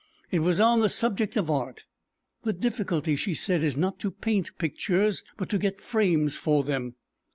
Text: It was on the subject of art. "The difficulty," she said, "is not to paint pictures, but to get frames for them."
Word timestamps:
It 0.31 0.39
was 0.39 0.59
on 0.59 0.79
the 0.79 0.89
subject 0.89 1.37
of 1.37 1.51
art. 1.51 1.85
"The 2.41 2.53
difficulty," 2.53 3.15
she 3.15 3.35
said, 3.35 3.61
"is 3.61 3.77
not 3.77 3.99
to 3.99 4.09
paint 4.09 4.57
pictures, 4.57 5.23
but 5.37 5.47
to 5.49 5.59
get 5.59 5.79
frames 5.79 6.37
for 6.37 6.63
them." 6.63 6.95